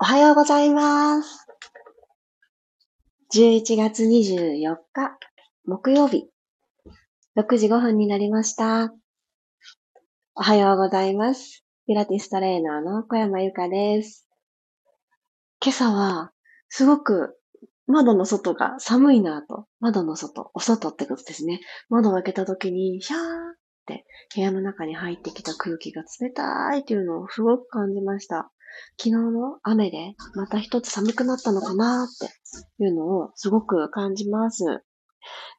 [0.00, 1.46] おはようございます。
[3.32, 5.16] 11月24日、
[5.66, 6.28] 木曜日、
[7.36, 8.92] 6時5分になりました。
[10.34, 11.64] おはようございます。
[11.86, 14.26] ピラティストレーナーの小山由かです。
[15.62, 16.32] 今朝は、
[16.70, 17.38] すごく
[17.86, 19.68] 窓の外が寒いなぁと。
[19.78, 21.60] 窓の外、お外ってことですね。
[21.88, 23.22] 窓を開けた時に、シャーっ
[23.86, 24.04] て
[24.34, 28.50] 部屋の中に入ってきた空気が冷たいというのをすごく感じました。
[28.98, 32.32] 昨日の雨でまた一つ寒くなったのかなって
[32.82, 34.64] いうのをすごく感じます。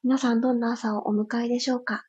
[0.03, 2.03] 皆さんどんな朝をお迎えでしょうか？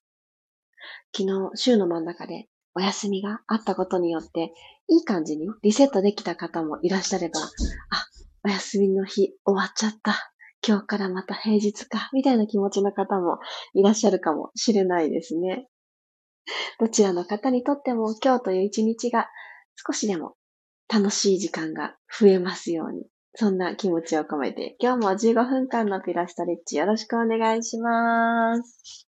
[1.16, 4.52] 昨日週の真ん中でお休みがあったことによって
[4.88, 7.50] いい感じにリセットできた方もいらっしゃれば、あ、
[8.44, 10.32] お休みの日終わっちゃった。
[10.66, 13.38] 今日からまた平日か、みたいな気持ちの方も
[13.74, 15.68] いらっしゃるかもしれないですね。
[16.78, 19.28] どちらの方にとっても今日という一日が
[19.74, 20.34] 少しでも
[20.92, 23.06] 楽しい時間が増えますように。
[23.34, 29.06] そんな気持ちを込めて、今日も15分間のピラストレッチよろしくお願いします。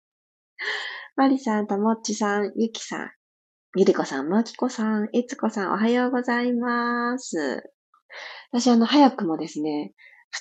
[1.16, 3.10] マリさん、ともっちさん、ゆきさん、
[3.76, 7.62] ゆりこさん、まきこさん、いつこさん、おはようございます。
[8.52, 9.94] 私、あの、早くもですね、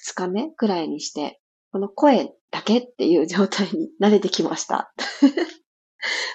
[0.10, 1.40] 2日目くらいにして、
[1.72, 4.92] この声だけっていう状態に慣れてきました。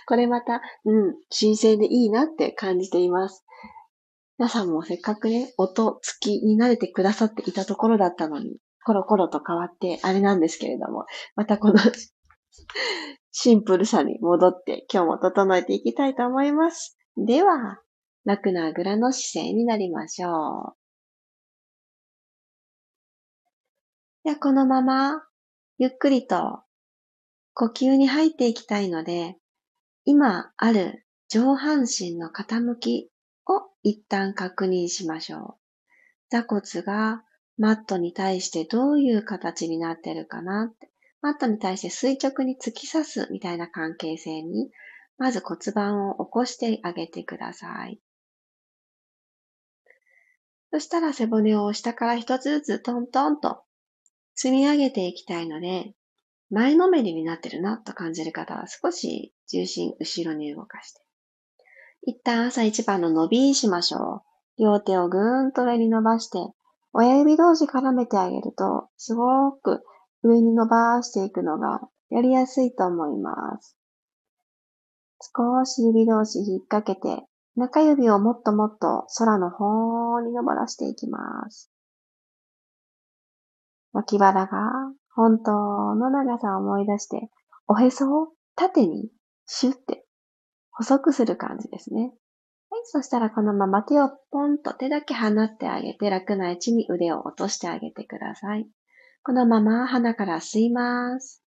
[0.06, 3.43] これまた、うん、新鮮でいいなって感じています。
[4.36, 11.74] 皆さんもせっかくね、音付きに慣れてくださっていたところだったのに、コロコロと変わってあれなんですけれども、またこの
[13.30, 16.98] シンプルさに戻って今日も整えていきたいと思います。
[17.16, 17.80] では、
[18.24, 20.76] 楽なあぐらの姿勢になりましょう。
[24.24, 25.22] では、このまま、
[25.78, 26.62] ゆっくりと
[27.52, 29.36] 呼吸に入っていきたいので、
[30.04, 33.10] 今ある上半身の傾き
[33.84, 35.54] 一旦確認しましょう。
[36.30, 37.22] 座骨が
[37.58, 40.90] マットに対してどういう形になってるかなって。
[41.20, 44.70] マットに対して垂直に突き刺すみたいな関係性に、
[45.16, 48.00] まず骨盤を起こしてあげてください。
[50.70, 53.62] そしたら背骨を下から一つずつトントンと
[54.34, 55.94] 積み上げていきたいので、
[56.50, 61.03] 前のめりになってるなと感じる方は少し重心後ろに動かして。
[62.06, 64.22] 一旦朝一番の伸びしましょ
[64.58, 64.62] う。
[64.62, 66.38] 両手をぐーんと上に伸ばして、
[66.92, 69.82] 親指同士絡めてあげると、すごく
[70.22, 73.76] 上に伸ばしていくのがやりやすいと思います。
[75.34, 77.24] 少し指同士引っ掛けて、
[77.56, 81.70] 中指をもっともっと空の方に登らしていきます。
[83.92, 84.48] 脇腹が
[85.14, 85.52] 本当
[85.94, 87.30] の長さを思い出して、
[87.66, 89.08] おへそを縦に
[89.46, 90.03] シュッて
[90.74, 92.12] 細くする感じですね。
[92.70, 98.66] はい、そしたらこのまま手をポンと手だけ離ってあげて楽な位置に腕を落としてあげてください。
[99.22, 101.44] このまま鼻から吸います。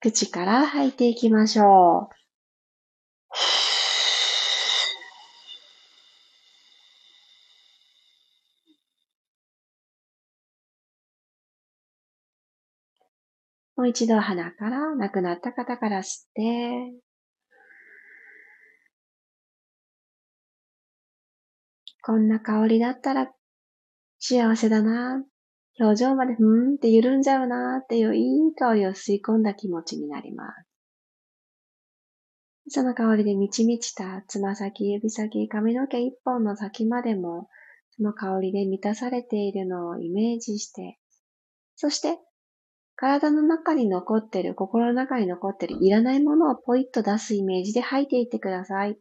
[0.00, 2.16] 口から吐いていきましょう。
[13.76, 16.94] もう一度鼻から亡くなった方から吸って、
[22.02, 23.32] こんな香りだったら
[24.18, 25.24] 幸せだな。
[25.78, 30.68] 表情までふーんって緩んじゃうなっていういい香りを吸い込んだ気持ちになります。
[32.68, 37.48] その香りで満ち満ちたつま先、指先、髪の毛一本の先までも
[37.90, 40.98] その香りで満たされているのをイメージして、
[41.74, 42.18] そして
[42.96, 48.98] 体の中に残ってる、心の中に残ってるいらないものをポイッと出すイメージで吐いていってください。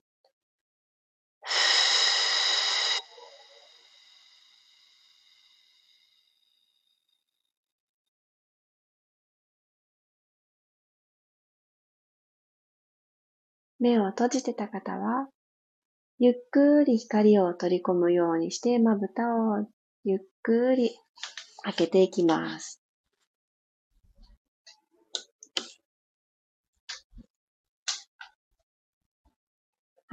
[13.80, 15.30] 目を閉じてた方は、
[16.20, 19.68] ゆっくり光を取り込むようにして、まぶたを
[20.04, 20.92] ゆっくり
[21.64, 22.85] 開けていきます。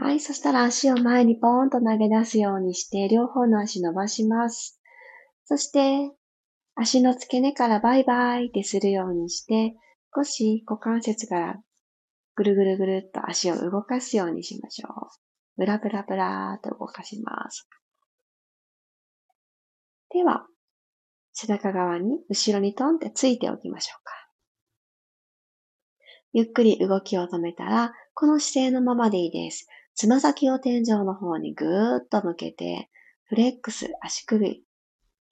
[0.03, 4.81] はい、そしたら足を前にポーンと投げ出すようにして、両方の足伸ばします。
[5.45, 6.11] そして、
[6.75, 9.77] 足の付け根からバイバイってするようにして、
[10.13, 11.63] 少し股関節から
[12.35, 14.93] ぐるぐるぐるっと足を動かすようにしましょう。
[15.57, 17.69] ブラブラブラーと動かします。
[20.11, 20.49] では、
[21.33, 24.13] 背中側に後ろにトンってついておきましょうか。
[26.33, 29.69] ゆっくり動きを止めたら、この姿勢のままでいいです。
[29.95, 32.91] つま先を天井の方にぐーっと向けて、
[33.25, 34.63] フレックス、足首、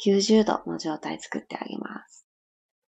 [0.05, 2.27] 90度の状態作ってあげます。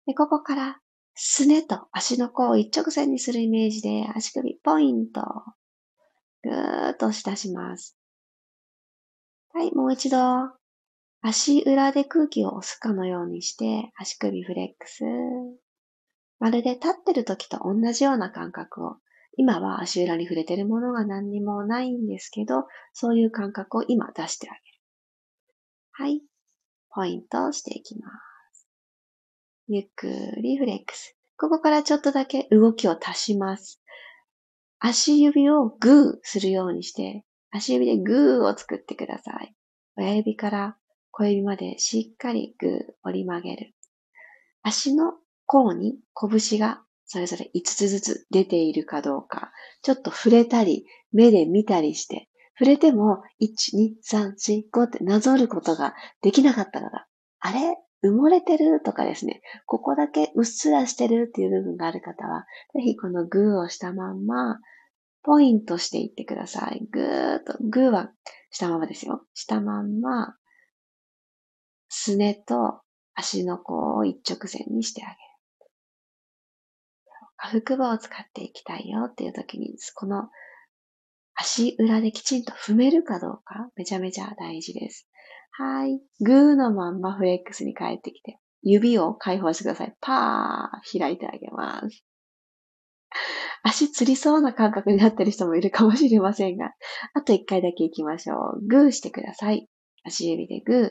[0.06, 0.80] で、ここから、
[1.14, 5.22] すねと足の甲を一直線にするイメージで、足首、ポイント。
[6.42, 7.96] ぐーっと押し出します。
[9.52, 10.18] はい、もう一度、
[11.22, 15.02] 足裏で空気を押すかのようにして、足首フレックス。
[16.38, 18.96] まるで立ってる時と同じような感覚を、
[19.36, 24.62] 今は足裏に触れてるものが何にもないんですけど、そういう感覚を今出してあげる。
[25.92, 26.22] はい。
[26.90, 28.08] ポイントをしていきま
[28.52, 28.68] す。
[29.68, 30.08] ゆっく
[30.42, 31.16] りフレックス。
[31.36, 33.82] ここからちょっとだけ動きを足します。
[34.78, 39.54] 足指をグーするようにして、足指でグーを作ってください。
[39.96, 40.76] 親指から
[41.10, 43.74] 小指までしっかりグー折り曲げる。
[44.62, 45.12] 足の
[45.44, 57.06] 甲に拳がそれぞれ5つずつ出ているかどうか、ちょっと触れたり、目で見たりして、触れても、1、2、3、4、5ってなぞることができなかったのが、
[57.40, 57.76] あれ？
[58.04, 58.82] 埋もれてる？
[58.82, 64.58] とかですね、ここだけうっすらしてるっていう部分がある方は、ぜひこのグーをしたまんま、
[65.22, 66.86] ポイントしていってください。
[66.90, 68.10] ぐーっと、グーは
[68.50, 69.22] したままですよ。
[69.34, 70.36] したまんま、
[71.88, 72.80] すねと
[73.14, 75.18] 足の甲を一直線にしてあげる。
[77.36, 80.28] 下腹部を使っていきたいよっていう時に、この
[81.34, 85.08] 足裏できちんと踏めるかどうか、めちゃめちゃ大事です。
[85.52, 86.00] はい。
[86.20, 89.94] グーのまんまフレックスに帰ってきて、指を解放してください。
[90.00, 92.04] パー開いてあげます。
[93.62, 96.72] 足つりそうな感覚になってる人もいるかもしれませんが、
[97.14, 98.66] あと一回だけ行きましょう。
[98.66, 99.68] グーしてください。
[100.04, 100.90] 足指でグー。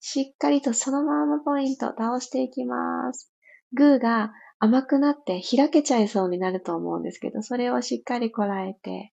[0.00, 3.32] しっかりとそのままポイント倒していきます。
[3.74, 4.32] グーが
[4.64, 9.12] 甘くなって開けちゃいそうになると思うんですけど、それをしっかりこらえて、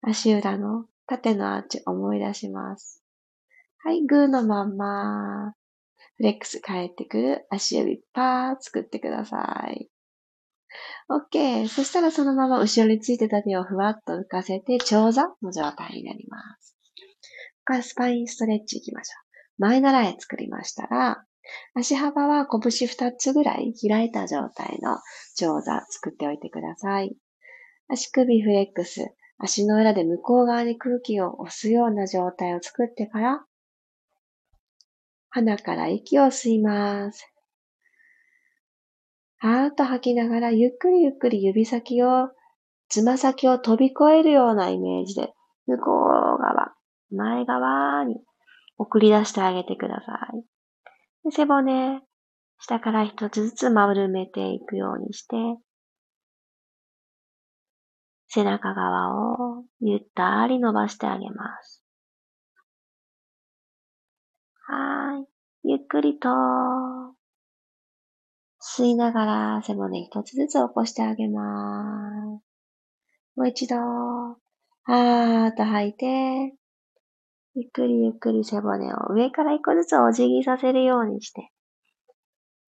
[0.00, 3.04] 足裏の縦のアーチ思い出します。
[3.84, 5.52] はい、グーのまんま、
[6.16, 9.90] フレックス帰ってくる足指パー作ってください。
[11.10, 11.68] OK。
[11.68, 16.74] そしたらそのまま後ろについてた手をふわっと浮かせて、長座の状態になります。
[17.66, 19.26] これスパインストレッチいきましょう。
[19.58, 21.25] 前習い作りましたら、
[21.74, 24.98] 足幅は拳2つぐらい開いた状態の
[25.36, 27.16] 長座作っておいてください。
[27.88, 33.44] 足首フレックス、足の裏で向こう側に空気を押すような状態を作ってから、
[35.30, 37.30] 鼻から息を吸います。
[39.38, 42.30] はーっと吐きながら、ゆっくりゆっくり指先を、
[42.88, 45.34] つま先を飛び越えるようなイメージで、
[45.66, 46.72] 向こう側、
[47.10, 48.22] 前側に
[48.78, 50.55] 送り出してあげてください。
[51.30, 52.00] 背骨、
[52.58, 55.36] 下から一つずつ丸めていくようにして、
[58.28, 61.84] 背中側をゆったり伸ばしてあげます。
[64.66, 65.26] はい。
[65.64, 66.28] ゆっくりと、
[68.60, 72.44] 吸いながら背骨一つずつ起こしてあげます。
[73.36, 76.54] もう一度、はーっと吐いて、
[77.56, 81.50] ゆっくりゆっくり背骨を上から一個ずつお辞儀させるようにして、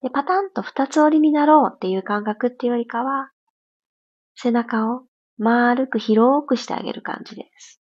[0.01, 3.29] で、パタンと二つ折りになろうっていう感覚っていうよりかは、
[4.35, 5.03] 背中を
[5.37, 7.79] 丸く広くしてあげる感じです。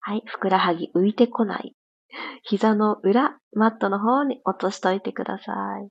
[0.00, 0.22] はい。
[0.26, 1.74] ふくらはぎ浮いてこない。
[2.42, 5.88] 膝の裏、マットの方に落としといてください。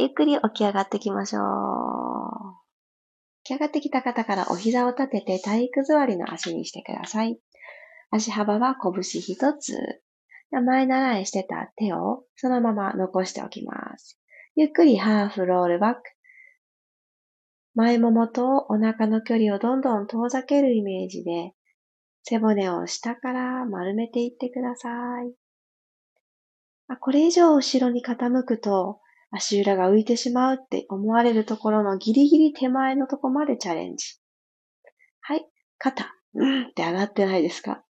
[0.00, 1.44] ゆっくり起き上がってきましょう。
[3.44, 7.38] 起き上がってきた方からお膝を立てて体育座りの足にしてください。
[8.10, 10.02] 足幅は拳一つ。
[10.52, 14.18] 前習いしてた手をそのまま残しておきます。
[14.56, 16.02] ゆっくりハーフロールバック。
[17.76, 21.52] 前ももとお腹の距離をどんどん遠ざけるイメージで、
[22.24, 24.88] 背骨を下から丸めていってくださ
[25.22, 25.32] い。
[26.98, 29.00] これ以上後ろに傾くと
[29.30, 34.16] 足裏が浮いてしまうって思われるところのギリギリ手前のとこまでチャレンジ。
[35.20, 35.46] はい。
[35.78, 37.84] 肩、うんって上がってないですか？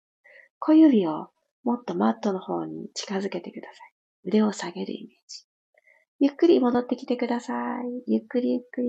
[0.59, 1.29] 小指を
[1.63, 4.29] もっとマットの方に近づけてください。
[4.29, 5.45] 腕を下げるイメージ。
[6.19, 8.11] ゆっくり戻ってきてください。
[8.11, 8.87] ゆっくりゆっくり。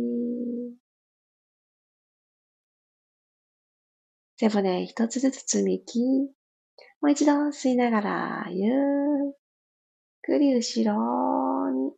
[4.36, 5.98] 背骨一つずつ積み木。
[7.00, 8.74] もう一度吸いながら、ゆっ
[10.22, 11.92] くり後ろに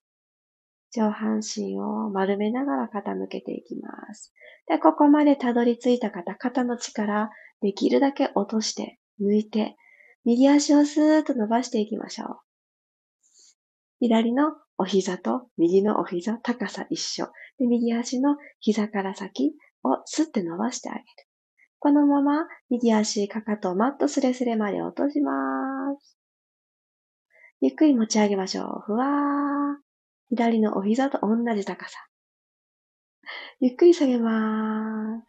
[0.93, 4.33] 上半身を丸めながら傾けていきます。
[4.67, 9.77] で、ここまでたどり着いた方、肩の力、できるだけ落として、抜いて、
[10.25, 12.39] 右足をスーッと伸ばしていきましょう。
[14.01, 17.27] 左のお膝と右のお膝、高さ一緒。
[17.59, 21.05] で、右足の膝から先、をスッて伸ばしてあげる。
[21.79, 25.33] このまま右足、かかとを、マットスレスレまで落としま
[25.99, 26.19] す。
[27.61, 28.83] ゆっくり持ち上げましょう。
[28.87, 29.11] ふわー。
[30.31, 31.99] 左のお膝と同じ高さ。
[33.61, 35.21] ゆっくり下げま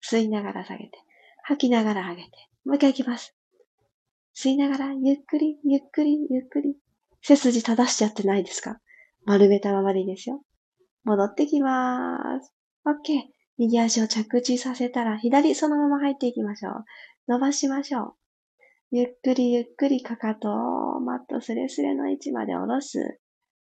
[0.00, 0.16] す。
[0.16, 0.90] 吸いながら下げて、
[1.42, 2.30] 吐きながら上げて。
[2.64, 3.34] もう一回いきます。
[4.36, 6.76] 吸いながら、ゆっくり、ゆっくり、ゆっくり。
[7.22, 8.78] 背筋正しちゃってないですか？
[9.24, 10.42] 丸めたままでいいですよ。
[11.04, 12.54] 戻ってきまーす。
[12.86, 13.22] OK。
[13.56, 16.84] 右足を着地させたら、左そのまま入っていきましょう。
[17.26, 18.14] 伸ばしましょう。
[18.92, 23.18] ゆっくりゆっくりかかとをマットスレスレの位置まで下ろす。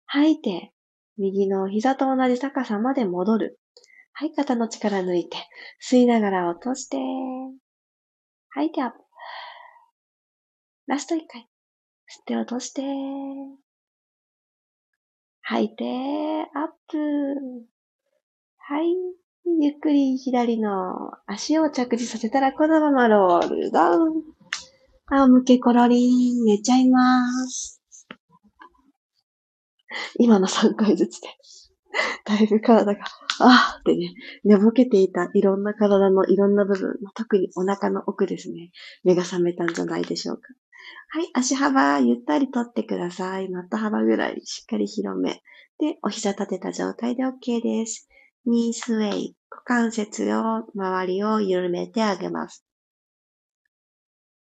[0.06, 0.72] 吐いて、
[1.18, 3.58] 右の膝と同じ高さまで戻る。
[4.12, 5.36] はい、肩の力抜いて、
[5.82, 6.98] 吸いながら落として、
[8.54, 8.96] 吐いてアップ。
[10.86, 11.42] ラスト一回。
[11.42, 12.82] 吸って落として、
[15.40, 16.98] 吐いて、アップ。
[18.58, 18.94] はい。
[19.60, 24.22] ゆっくり左の足を着地させたら、このままロールダウン。
[25.06, 27.80] 仰向けコロリン、寝ちゃいます。
[30.18, 31.61] 今の3回ずつです、
[32.24, 33.04] だいぶ体が、
[33.40, 38.70] あーってね、寝ぼけていたいろんな体のいろんな部分、特にお腹の奥ですね、
[39.04, 40.42] 目が覚めたんじゃないでしょうか。
[41.10, 43.50] はい、足幅ゆったりとってください。
[43.50, 45.42] マット幅ぐらいしっかり広め。
[45.78, 48.08] で、お膝立てた状態で OK です。
[48.46, 52.64] ニースウェイ、股関節を、周りを緩めてあげます。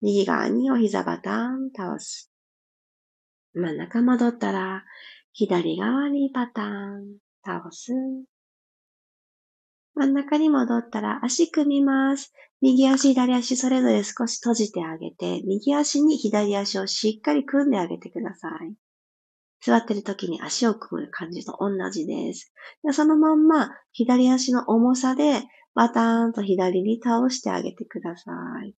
[0.02, 2.30] 右側にお膝バタン倒す。
[3.54, 4.84] 真ん中戻ったら、
[5.32, 7.92] 左側にパターン倒す。
[9.94, 12.32] 真ん中に戻ったら足組みます。
[12.60, 18.74] 右足、左足それぞれ少し閉じてあげて、右足に左足をしっかり組んであげてください。
[19.60, 22.52] 座ってる時に足を組む感じと同じです。
[22.84, 25.42] でそのまんま左足の重さで
[25.74, 28.32] バターンと左に倒してあげてくださ
[28.64, 28.74] い。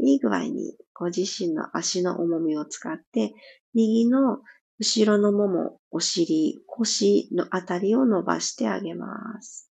[0.00, 3.34] いい具合にご自身の足の重みを使って
[3.72, 4.40] 右の
[4.78, 9.70] 後ろのもも、お尻、腰のあたりを伸ばしてあげます。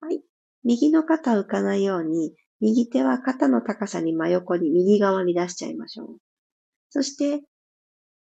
[0.00, 0.22] はい。
[0.64, 6.16] 右の肩浮かないように、右手は肩の高さに真横に右側に出しちゃいましょう。
[6.90, 7.42] そして、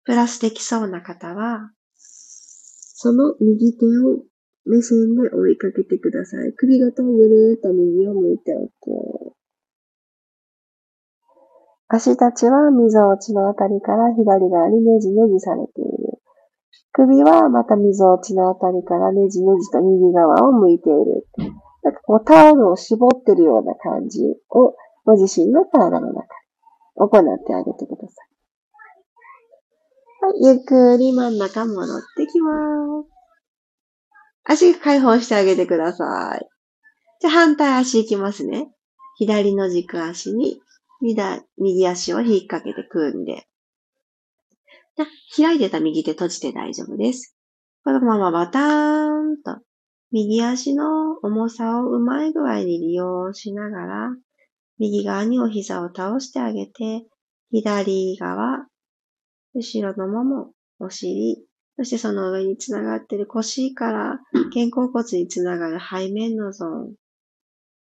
[0.04, 4.25] プラスできそうな方は、その右手を
[4.64, 6.52] 目線で追いかけてください。
[6.54, 9.35] 首型をぐるーっと右を向いておく。
[11.92, 15.89] 足たちは溝落ちのあたりから左側にねじねじされてい。
[16.92, 21.26] 首はまた溝落ちのあたりからねじねじと右側を向いている。
[21.82, 24.20] なんかこうタオルを絞ってるような感じ
[24.50, 26.28] をご自身の体の中で
[26.97, 27.11] 行っ
[27.47, 28.30] てあげてください。
[30.23, 32.52] はい、ゆっくり真ん中戻ってきま
[33.04, 33.09] す。
[34.44, 36.47] 足解放してあげてください。
[37.20, 38.70] じゃ反対足いきますね。
[39.16, 40.61] 左の軸足に
[41.00, 43.47] 右足を引っ掛けて組んで。
[45.37, 47.37] 開いてた右手閉じて大丈夫です。
[47.85, 49.62] このままバターンと
[50.12, 54.16] 右足の重さをうまい具合に利用しながら、
[54.78, 57.07] 右側にお膝を倒してあげて、
[57.52, 58.66] 左側、
[59.54, 61.45] 後ろのもも、お尻、
[61.76, 64.21] そしてその上につながっている腰から
[64.52, 66.95] 肩甲骨につながる背面のゾーン。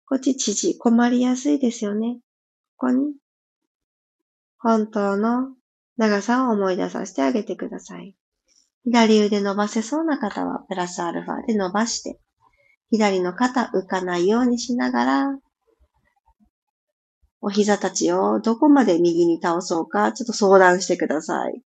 [0.06, 2.18] こっち縮こまりやすいですよね。
[2.76, 3.14] ここに
[4.58, 5.54] 本当の
[5.96, 8.16] 長さを思い出させてあげてください。
[8.84, 12.18] 左腕伸ばせそうな方はプラスアルファで伸ばして、
[12.90, 15.38] 左の肩浮かないようにしながら、
[17.40, 21.62] お膝たちをどこまで右に倒そうか、ちょっと相談してください。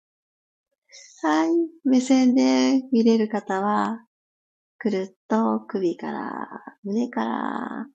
[1.24, 1.50] はい。
[1.84, 4.06] 目線で見れる方は、
[4.80, 6.48] くるっと首から、
[6.84, 7.86] 胸から、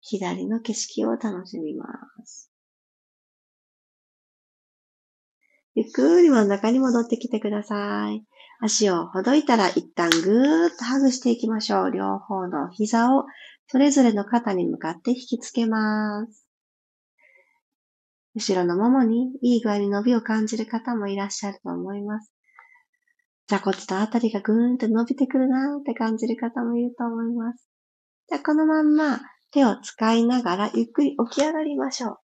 [0.00, 1.86] 左の景色を楽しみま
[2.24, 2.52] す。
[5.76, 8.24] ゆっくり真ん中に戻ってきてください。
[8.62, 11.90] 足をほどいたら一旦ぐーっとハグしていきましょう。
[11.90, 13.26] 両方の膝を
[13.68, 16.46] それぞれの肩に向かって引きつけます。
[18.34, 22.32] 後ろのももにいい具合に伸びを感じる方もいらっしゃると思います。
[23.46, 27.68] 座骨とあたりがぐーんと伸びてくるなーって感じる方もいると思います。
[28.30, 32.25] じゃあこのまんま手を使いながらゆっくり起き上がりましょう。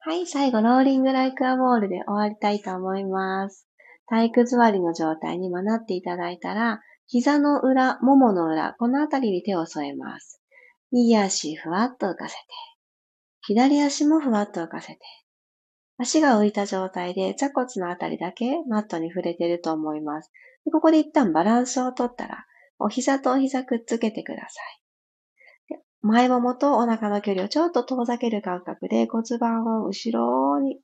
[0.00, 3.66] はい、最後、ローリングライクアボールで終わりたいと思います。
[4.06, 10.40] 体育座りの状態になっていただいたら、膝の裏、ももの裏、このあたりに手を添えます。
[10.92, 12.40] 右足ふわっと浮かせて、
[13.40, 15.00] 左足もふわっと浮かせて、
[15.98, 20.30] 足が浮いた状態で座骨のあたりだけマットに触れてると思います。
[20.72, 22.46] ここで一旦バランスをとったら、
[22.78, 24.77] お膝とお膝くっつけてください。
[26.02, 30.78] 前ももとお腹の距離をちょっと遠ざける感覚で骨盤を後ろに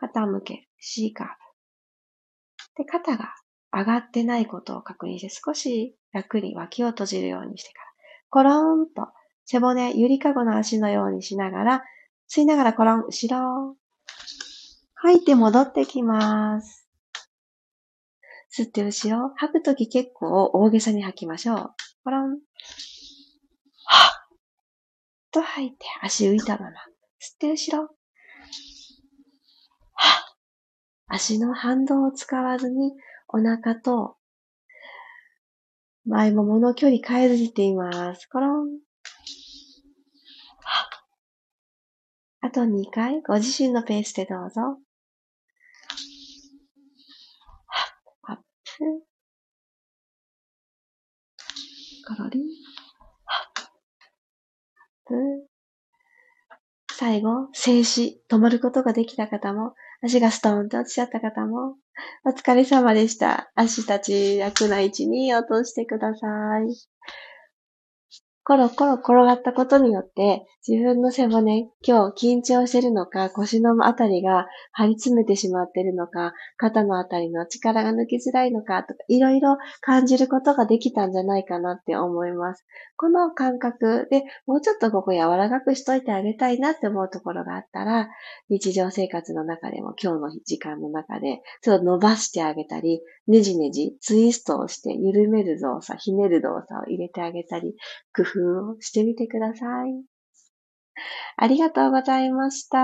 [0.00, 2.84] 傾け C カーブ。
[2.84, 3.34] で、肩が
[3.72, 7.88] 上がってないことを確認して少し楽に脇を閉じるようにしてから、
[8.30, 9.08] コロンと
[9.46, 11.82] 背骨、ゆりかごの足のようにしながら、
[12.30, 13.76] 吸いながらコロン、後ろ。
[14.94, 16.86] 吐いて戻ってきます。
[18.54, 19.32] 吸って後ろ。
[19.36, 21.74] 吐くとき結構大げさに吐きましょう。
[22.04, 22.38] コロン。
[23.84, 24.17] は
[25.38, 26.70] と吐いて足浮いたまま。
[27.20, 27.90] 吸って後ろ。
[31.06, 32.92] 足の反動を使わずに
[33.28, 34.16] お腹と
[36.04, 38.26] 前ももの距離変えずにっています。
[38.26, 38.80] コロン。
[42.40, 44.60] あと2回、ご自身のペースでどうぞ。
[48.22, 48.42] アップ。
[52.06, 52.57] コロリン。
[56.98, 61.76] 最後、静止、止まることができた方も、足がストーンと落ちちゃった方も、
[62.24, 63.50] お疲れ様でした。
[63.54, 66.26] 足たち楽な位置に落としてくださ
[66.60, 66.74] い。
[68.48, 82.64] コロコロ転がったことによって、自分の背骨、今日緊張してるのか、腰のあたりが張り詰めてしまってるのか、肩のあたりの力が抜きづらいのか、とか、いろいろ感じることができたんじゃないかなって思います。
[82.96, 88.08] この感覚でもうちょっとここ柔らかくしといてあげたいなって思うところがあったら、
[88.48, 97.76] 日常生活の中でも今日の時間の中で、ちょっと伸ばしてあげたり、ねじねじ、ツイストをして緩める動作、ひねる動作を入れてあげたり、
[98.16, 100.04] 工夫をしてみてください。
[101.36, 102.78] ありがとうございました。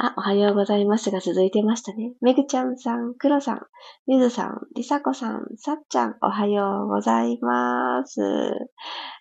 [0.00, 2.12] あ、おはようございますが続いてましたね。
[2.20, 3.60] めぐちゃんさん、くろさん、
[4.06, 8.20] ゆずさん、りさこさん、さっちゃん、おはようございます。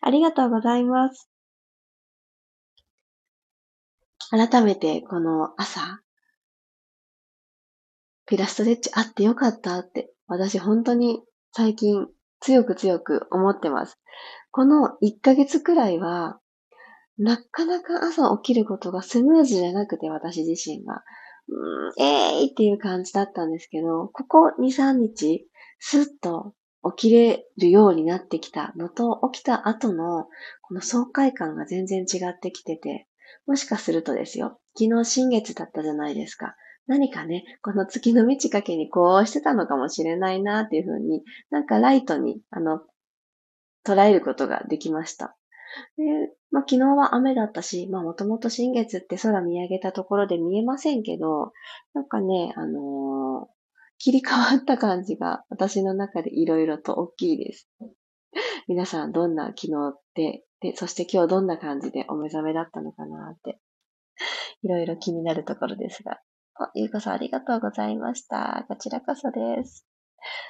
[0.02, 1.32] ありがとうございます。
[4.29, 6.01] 改めてこの朝、
[8.27, 12.08] ピラストレッチあってよかったって、私本当に最近
[12.40, 13.98] 強く強く思ってます。
[14.52, 16.40] この1ヶ月くらいは、
[17.18, 21.04] なかなか朝起きることがスムーズじゃなくて、私自身が。
[21.50, 25.48] うん、えーいっていう感じだったんですけど、ここ2、3日、
[25.80, 26.54] スッと
[26.96, 30.26] 起きれるようになってきたのと、起きた後の
[30.62, 33.08] この爽快感が全然違ってきてて、
[33.46, 36.56] もしかするとですよ、昨日新月だったじゃないですか。
[36.88, 42.82] 何かね、この月の満ち欠けにこうしてたのかもしれないなっていうふうに、なんかライトに、あの、
[43.86, 45.38] 捉えることができました。
[45.98, 46.04] で、
[46.52, 51.52] まあ、昨日は雨だったし、まあ、もともと新月って空見上げたところで見えませんけど、
[51.94, 53.48] なんかね、あのー、
[54.00, 57.68] 切り替わった感じが私の中でいろいろと大きいです。
[58.68, 63.60] 皆さんどんな昨日で、で、そして今日どんな感じでお目覚めだったのかなって、
[64.62, 66.20] いろいろ気になるところですが、
[66.75, 68.65] ゆうこさんありがとうございました。
[68.67, 69.85] こちらこそです。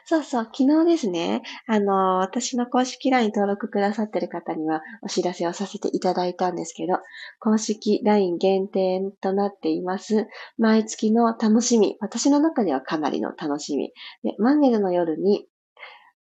[0.06, 7.00] そうそう、昨日ですね、あの、私の公式 LINE 登録くださってる方にはお知らせをさせていただいたんですけど、
[7.40, 10.28] 公式 LINE 限定となっています。
[10.58, 13.92] 毎月の楽しみ、私の中ではかなりの楽しみ。
[14.24, 15.48] で、満月の夜に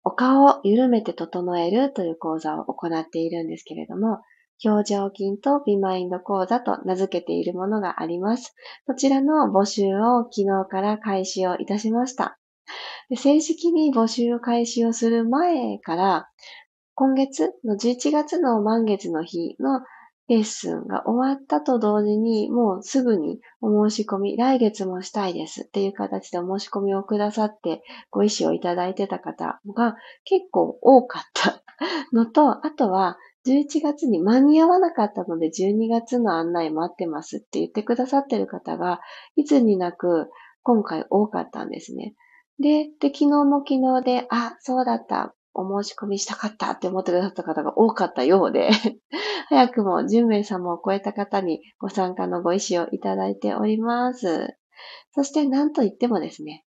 [0.05, 4.19] お顔を緩めて整えるという講座を行っているんですけれども、
[4.63, 8.55] 表情筋とビマインド講座と名付けているものがあります。
[8.87, 12.37] そちらの募集を昨日から開始をいたしました。
[13.15, 16.29] 正式に募集を開始をする前から、
[16.95, 19.81] 今月の11月の満月の日の
[20.29, 31.61] レッスンが終わったと同時に、もうすぐにお申し込み、来月もしたいですっていう形でお申し込みをくださってご意思をいただいてた方が結構多かった
[32.13, 39.01] のと、あとは11月に間に合わなかったので12月の案内待ってますって言ってくださってる方が
[39.35, 40.29] いつになく
[40.63, 42.15] 今回多かったんですね。
[42.59, 48.71] で、で、昨日も昨日で、あ、そうだった、お申し込みしたかったって思ってくださった方が多かったようで、
[49.49, 54.57] 早くも10名様を超えた方にご参加のご意思をいただいております。
[55.13, 56.65] そして何と言ってもですね、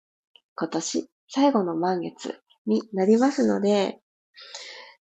[0.54, 4.00] 今年最後の満月になりますので、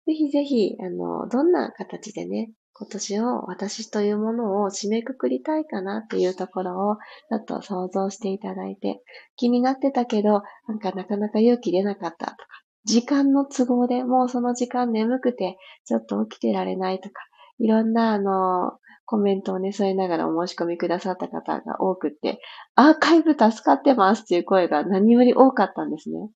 [0.06, 9.02] ぜひぜひ、あの、どんな形でね、今年を私というものを締めくくりたいかなっていうところをちょっと想像していただいて、
[9.36, 12.36] 気になってたけど、なんかなかなか勇気出なかったとか、
[12.84, 17.14] 時間の都合でもうその時間眠くてちょっと起きてられないとか、
[17.58, 22.40] いろんなあの、コメントをね、添えながらお申し込みくださった方が多くて、
[22.74, 26.28] アーカイブ助かってますっていう声が何より多かったんですね。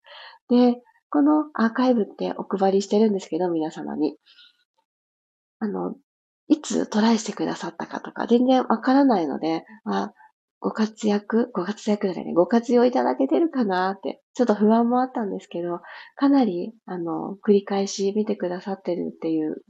[0.49, 0.81] で、
[1.11, 4.17] このアーカイブってお配りしてるんですけど、皆様に。
[5.59, 5.95] あの、
[6.49, 10.13] いつトライしてくださったかとか、全然わからないので、あ、
[10.61, 15.81] ご活躍、ご活躍じゃないね、ご活用いただけてるかなって、ちょっと不安もあったんですけど、
[16.17, 19.63] かなり、あの、繰り返し見てくださってるっていう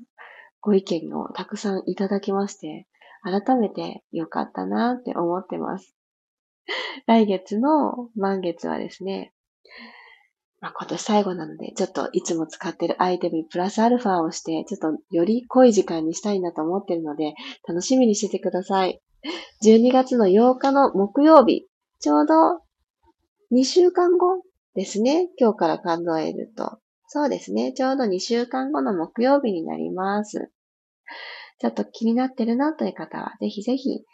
[0.60, 2.86] ご意見をたくさんいただきまして、
[3.22, 5.94] 改めて良かったなって思ってます。
[7.06, 9.32] 来月の満月はですね、
[10.60, 17.34] まあ、今年最後なので、ちょっといつも使ってるアイテムにプラスアルファをして、ちょっとより濃い時間にしたいなと思ってるので、
[17.66, 19.00] 楽しみにしててください。
[19.64, 21.66] 12月の8日の木曜日、
[21.98, 22.34] ちょうど
[23.52, 24.42] 2週間後
[24.74, 25.28] ですね。
[25.38, 26.78] 今日から数えると。
[27.08, 27.72] そうですね。
[27.72, 30.50] ちょうど2週間後の木曜日になります。
[31.58, 34.04] ちょっと気になってるなという方は、ぜひぜひ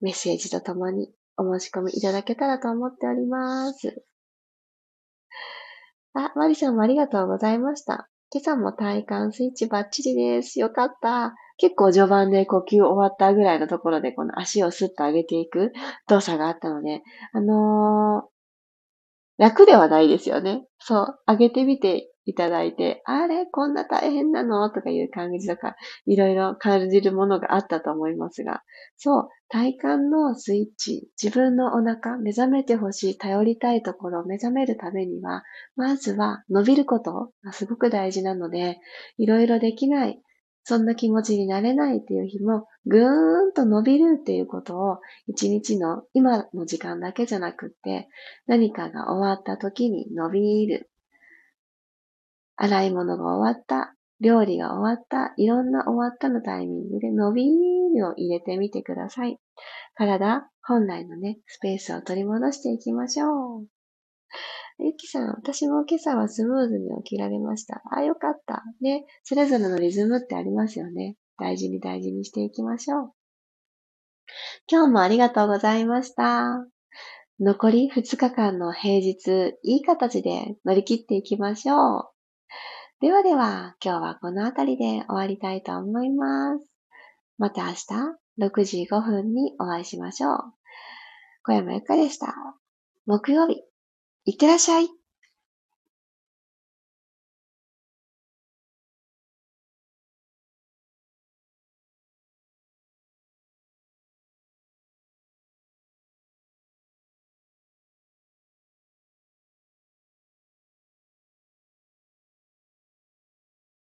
[0.00, 4.04] メッセージとともにお申し込みいただけたらと思っております。
[6.14, 8.08] あ、マリさんもありがとうございました。
[8.32, 10.60] 今朝も体幹スイッチバッチリです。
[10.60, 11.34] よかった。
[11.56, 15.72] 結構序盤で呼吸終わったぐらいのところでこの足をスッと上げていく
[16.08, 20.64] 動作があったので、あのー、楽ではないですよね。
[20.78, 24.70] そう、上げてみていただいて、あれこんな大変なの？
[24.70, 28.62] とかいう感じとか、いろいろ感じるものがあったと思いますが、
[28.96, 35.42] そう、体幹のスイッチ、自分のお腹、目覚めてほしい、頼りたいところを目覚めるためには、
[35.76, 38.78] まずは伸びることがすごく大事なので、
[39.18, 40.20] いろいろできない、
[40.66, 48.08] そんな気持ちになれないっていう日も、ぐーんと伸びるっていうことを、一日の今の時間だけじゃなくって、
[48.46, 50.88] 何かが終わった時に伸びる。
[52.56, 59.38] 洗い物が終わった、料理が終わった、いろんな終わったのタイミングで伸びるを入れてみてください。
[59.94, 63.66] 体、本来のね、スペースを取り戻していきましょう。
[64.78, 67.82] ゆきさん、私も今朝はスムーズに起きられました。
[67.92, 68.64] あ、よかった。
[68.80, 71.16] ね、それぞれのリズムってありますよね。
[71.38, 73.12] 大事に大事にしていきましょう。
[74.70, 76.66] 今日もありがとうございました。
[77.40, 82.13] 残り2日間の平日、いい形で乗り切っていきましょう。
[83.00, 86.66] ではでは、今日はこの辺りで終わりたいと思います。
[87.38, 87.84] また明日
[88.38, 90.38] 6時5分にお会いしましょう。
[91.42, 92.34] 小山ゆかでした。
[93.06, 93.62] 木曜日、
[94.24, 95.03] いってらっしゃい。